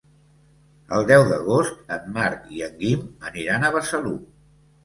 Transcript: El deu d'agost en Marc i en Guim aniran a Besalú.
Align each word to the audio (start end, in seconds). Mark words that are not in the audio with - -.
El 0.99 1.05
deu 1.11 1.25
d'agost 1.33 1.93
en 1.97 2.09
Marc 2.17 2.49
i 2.57 2.65
en 2.69 2.75
Guim 2.81 3.07
aniran 3.33 3.67
a 3.67 3.73
Besalú. 3.77 4.19